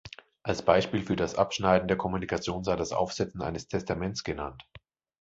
Als 0.41 0.63
Beispiel 0.65 1.03
für 1.03 1.15
das 1.15 1.35
Abschneiden 1.35 1.87
der 1.87 1.95
Kommunikation 1.95 2.63
sei 2.63 2.75
das 2.75 2.91
Aufsetzen 2.91 3.43
eines 3.43 3.67
Testaments 3.67 4.23
genannt. 4.23 4.67